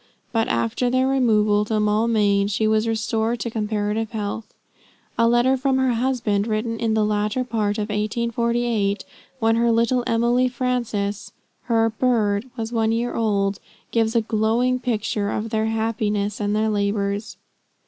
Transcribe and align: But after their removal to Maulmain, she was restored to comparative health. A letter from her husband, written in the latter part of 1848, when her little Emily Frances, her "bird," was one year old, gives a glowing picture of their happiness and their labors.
But 0.31 0.47
after 0.47 0.89
their 0.89 1.07
removal 1.07 1.63
to 1.65 1.79
Maulmain, 1.79 2.47
she 2.47 2.67
was 2.67 2.87
restored 2.87 3.39
to 3.41 3.51
comparative 3.51 4.09
health. 4.13 4.51
A 5.15 5.27
letter 5.27 5.55
from 5.55 5.77
her 5.77 5.93
husband, 5.93 6.47
written 6.47 6.79
in 6.79 6.95
the 6.95 7.05
latter 7.05 7.43
part 7.43 7.77
of 7.77 7.89
1848, 7.89 9.05
when 9.39 9.57
her 9.57 9.71
little 9.71 10.03
Emily 10.07 10.47
Frances, 10.47 11.33
her 11.65 11.91
"bird," 11.91 12.49
was 12.57 12.73
one 12.73 12.91
year 12.91 13.13
old, 13.13 13.59
gives 13.91 14.15
a 14.15 14.21
glowing 14.21 14.79
picture 14.79 15.29
of 15.29 15.51
their 15.51 15.67
happiness 15.67 16.39
and 16.39 16.55
their 16.55 16.69
labors. 16.69 17.37